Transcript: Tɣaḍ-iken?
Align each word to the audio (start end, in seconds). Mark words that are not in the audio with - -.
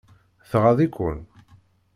Tɣaḍ-iken? 0.49 1.19